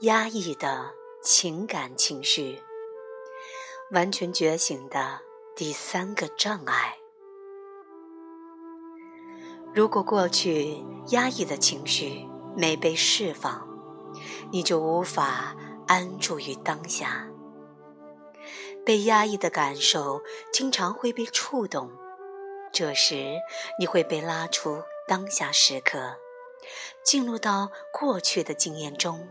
[0.00, 0.92] 压抑的
[1.22, 2.60] 情感情绪，
[3.92, 5.20] 完全觉醒的
[5.54, 6.98] 第三个障碍。
[9.72, 13.66] 如果过去压抑的情绪没被释放，
[14.50, 15.56] 你就无法
[15.86, 17.28] 安住于当下。
[18.84, 20.20] 被压抑的感受
[20.52, 21.90] 经常会被触动，
[22.72, 23.36] 这时
[23.78, 26.16] 你会被拉出当下时刻，
[27.04, 29.26] 进入到过去的经验中。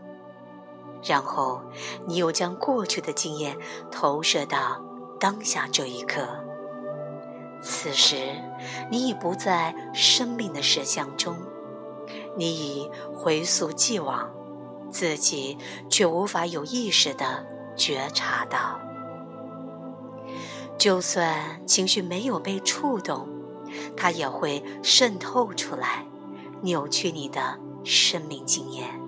[1.04, 1.60] 然后，
[2.06, 3.56] 你又将过去的经验
[3.90, 4.82] 投射到
[5.20, 6.26] 当下这一刻。
[7.62, 8.16] 此时，
[8.90, 11.36] 你已不在生命的实相中，
[12.36, 14.30] 你已回溯既往，
[14.90, 15.58] 自己
[15.90, 17.46] 却无法有意识的
[17.76, 18.80] 觉察到。
[20.78, 23.28] 就算情绪没有被触动，
[23.96, 26.06] 它也会渗透出来，
[26.62, 29.03] 扭曲你的生命经验。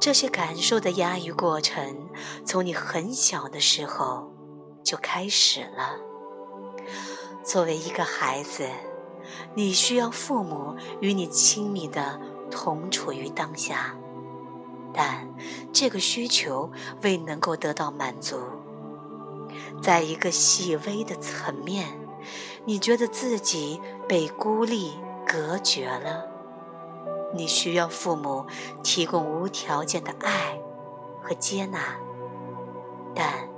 [0.00, 2.08] 这些感受的压抑过程，
[2.44, 4.32] 从你很小的时候
[4.84, 5.98] 就开始了。
[7.44, 8.68] 作为一个孩子，
[9.54, 13.96] 你需要父母与你亲密的同处于当下，
[14.94, 15.28] 但
[15.72, 16.70] 这个需求
[17.02, 18.38] 未能够得到满足。
[19.82, 21.98] 在一个细微的层面，
[22.64, 24.92] 你觉得自己被孤立
[25.26, 26.27] 隔绝了。
[27.34, 28.46] 你需要父母
[28.82, 30.58] 提供无条件的爱
[31.22, 31.78] 和接纳，
[33.14, 33.48] 但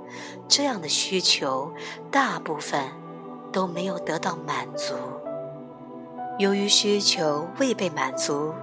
[0.47, 1.73] 这样的需求
[2.11, 2.91] 大部分
[3.51, 4.93] 都没有得到满足。
[6.37, 8.53] 由于需求未被满足，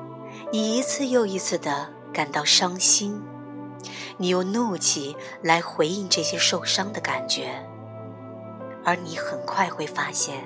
[0.52, 3.22] 你一次又一次的感到伤心，
[4.16, 7.66] 你用怒气来回应这些受伤的感觉，
[8.84, 10.44] 而你很快会发现，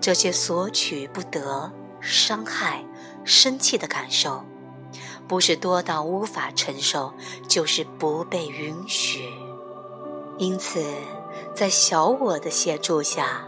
[0.00, 2.84] 这些索取不得、伤害。
[3.24, 4.44] 生气的感受，
[5.28, 7.12] 不是多到无法承受，
[7.46, 9.28] 就是不被允许。
[10.38, 10.82] 因此，
[11.54, 13.44] 在小我的协助下，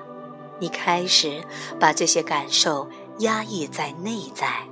[0.60, 1.42] 你开始
[1.80, 2.88] 把这些感受
[3.18, 4.68] 压抑在内在，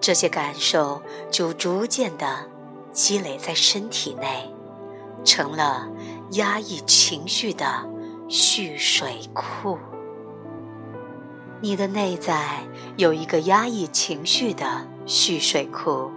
[0.00, 2.48] 这些感受就逐渐的
[2.92, 4.50] 积累在身体内，
[5.24, 5.88] 成了
[6.32, 7.84] 压抑情绪的
[8.28, 9.76] 蓄水库。
[11.60, 12.64] 你的内在
[12.96, 16.08] 有一个压抑情绪的蓄水库，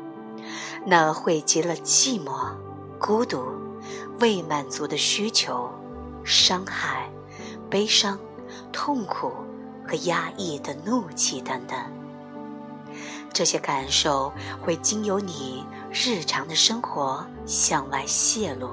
[0.86, 2.54] 那汇集了寂寞、
[3.00, 3.44] 孤独、
[4.20, 5.68] 未满足的需求、
[6.24, 7.10] 伤害、
[7.72, 8.20] 悲伤、
[8.72, 9.32] 痛苦
[9.88, 11.76] 和压抑的怒气等等。
[13.34, 14.32] 这些感受
[14.62, 18.70] 会经由你日常的生活向外泄露，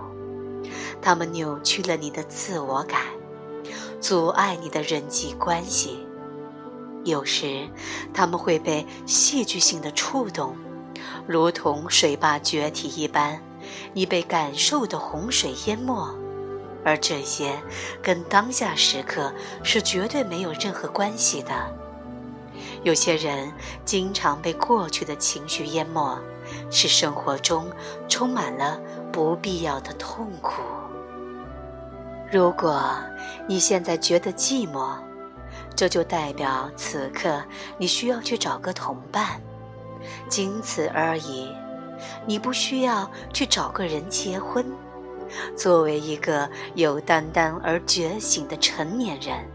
[1.01, 3.01] 它们扭曲了你的自我感，
[4.03, 6.07] 阻碍你的人际关系。
[7.09, 7.69] 有时，
[8.15, 10.57] 他们会被戏剧性的触动，
[11.27, 13.41] 如同水坝决堤一般，
[13.93, 16.15] 你被感受的洪水淹没，
[16.85, 17.53] 而这些
[18.03, 19.33] 跟当下时刻
[19.63, 21.53] 是绝对没有任何关系的。
[22.83, 23.53] 有些人
[23.85, 26.19] 经常被过去的情绪淹没，
[26.71, 27.71] 使生活中
[28.09, 28.81] 充满了
[29.13, 30.63] 不必要的痛苦。
[32.31, 32.83] 如果
[33.49, 34.97] 你现在觉得寂寞，
[35.75, 37.43] 这就代表此刻
[37.79, 39.41] 你需要去找个同伴，
[40.29, 41.49] 仅此而已。
[42.27, 44.65] 你不需要去找个人结婚。
[45.57, 49.47] 作为一个有担当而觉醒的成年人，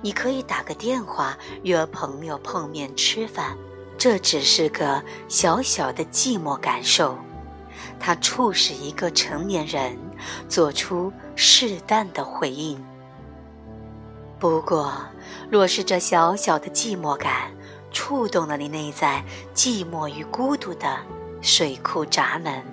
[0.00, 3.56] 你可以打个电话约朋友碰面吃饭。
[3.98, 7.18] 这只是个小小的寂寞感受，
[7.98, 9.98] 它促使一个成年人
[10.48, 12.82] 做出适当的回应。
[14.40, 14.90] 不过，
[15.50, 17.52] 若是这小小的寂寞感
[17.92, 19.22] 触动了你内在
[19.54, 20.96] 寂寞与孤独的
[21.42, 22.64] 水库闸门，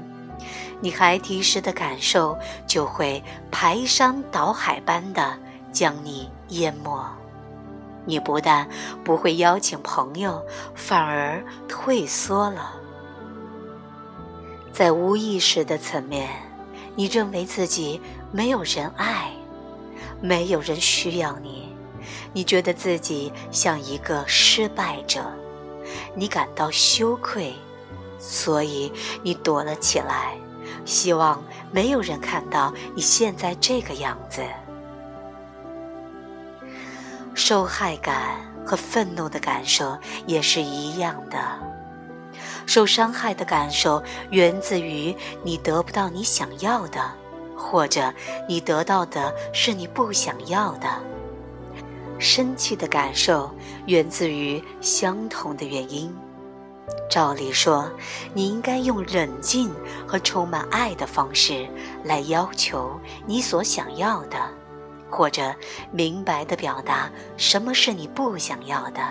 [0.79, 5.37] 你孩提时的感受就会排山倒海般的
[5.73, 7.05] 将你淹没。
[8.05, 8.65] 你不但
[9.03, 10.41] 不会邀请朋友，
[10.73, 12.75] 反而退缩了。
[14.71, 16.29] 在无意识的层面，
[16.95, 17.99] 你认为自己
[18.31, 19.33] 没有人爱。
[20.21, 21.75] 没有人需要你，
[22.33, 25.23] 你觉得自己像一个失败者，
[26.15, 27.53] 你感到羞愧，
[28.17, 28.91] 所以
[29.23, 30.35] 你躲了起来，
[30.85, 34.41] 希望没有人看到你现在这个样子。
[37.35, 41.37] 受害感和愤怒的感受也是一样的，
[42.65, 46.99] 受伤害的感受源自于你得不到你想要的。
[47.57, 48.13] 或者
[48.47, 50.87] 你得到的是你不想要的，
[52.19, 53.49] 生气的感受
[53.87, 56.13] 源自于相同的原因，
[57.09, 57.89] 照理说，
[58.33, 59.73] 你应该用冷静
[60.07, 61.67] 和充满爱的方式
[62.03, 64.37] 来要求你所想要的，
[65.09, 65.53] 或者
[65.91, 69.01] 明白地表达什么是你不想要的，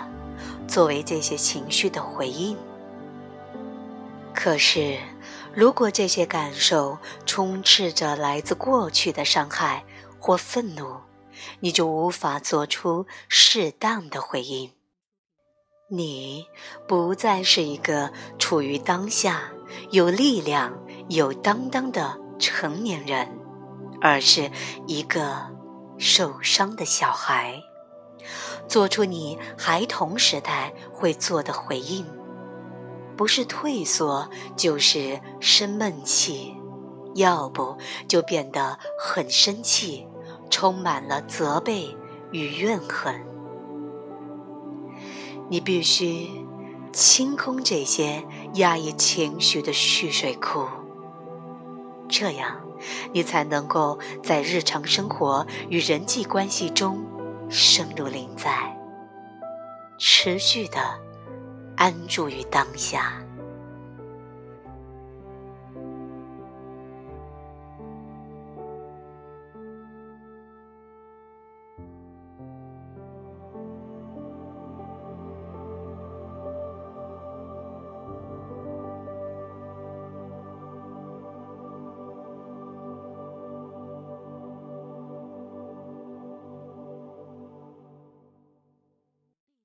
[0.67, 2.57] 作为这些情绪的回应。
[4.39, 4.99] 可是，
[5.51, 9.83] 如果这些感受充斥着来自过去的伤害
[10.19, 10.97] 或愤怒，
[11.59, 14.71] 你就无法做出适当的回应。
[15.89, 16.45] 你
[16.87, 19.51] 不再是一个处于当下、
[19.89, 20.77] 有力量、
[21.09, 23.39] 有担当的成年人，
[23.99, 24.51] 而是
[24.85, 25.47] 一个
[25.97, 27.59] 受伤的小孩，
[28.69, 32.05] 做出你孩童时代会做的回应，
[33.17, 36.55] 不是退缩，就是生闷气，
[37.15, 37.75] 要不
[38.07, 40.07] 就变得很生气，
[40.51, 41.97] 充满了责备
[42.31, 43.25] 与怨恨。
[45.49, 46.29] 你必须
[46.93, 48.23] 清空这些
[48.53, 50.65] 压抑情绪的蓄水库，
[52.07, 52.61] 这样
[53.13, 57.03] 你才能够在日常生活与人际关系中
[57.49, 58.77] 深入临在，
[59.97, 60.77] 持续的
[61.77, 63.13] 安住于当下。